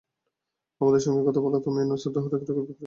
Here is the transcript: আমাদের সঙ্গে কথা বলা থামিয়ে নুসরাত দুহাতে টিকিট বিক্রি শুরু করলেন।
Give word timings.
আমাদের 0.81 1.01
সঙ্গে 1.05 1.21
কথা 1.27 1.41
বলা 1.45 1.59
থামিয়ে 1.63 1.87
নুসরাত 1.87 2.13
দুহাতে 2.15 2.35
টিকিট 2.39 2.49
বিক্রি 2.49 2.53
শুরু 2.53 2.61
করলেন। 2.61 2.77